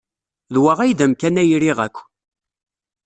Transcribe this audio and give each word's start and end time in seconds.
D 0.53 0.55
wa 0.63 0.73
ay 0.79 0.91
d 0.97 0.99
amkan 1.05 1.41
ay 1.41 1.51
riɣ 1.61 1.77
akk. 1.85 1.97